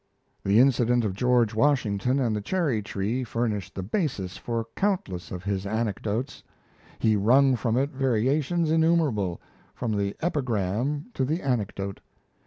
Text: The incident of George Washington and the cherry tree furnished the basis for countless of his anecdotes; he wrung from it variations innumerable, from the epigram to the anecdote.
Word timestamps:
The 0.43 0.57
incident 0.57 1.05
of 1.05 1.13
George 1.13 1.53
Washington 1.53 2.19
and 2.19 2.35
the 2.35 2.41
cherry 2.41 2.81
tree 2.81 3.23
furnished 3.23 3.75
the 3.75 3.83
basis 3.83 4.35
for 4.35 4.65
countless 4.75 5.29
of 5.29 5.43
his 5.43 5.63
anecdotes; 5.63 6.41
he 6.97 7.15
wrung 7.15 7.55
from 7.55 7.77
it 7.77 7.91
variations 7.91 8.71
innumerable, 8.71 9.39
from 9.75 9.95
the 9.95 10.15
epigram 10.19 11.05
to 11.13 11.23
the 11.23 11.43
anecdote. 11.43 11.99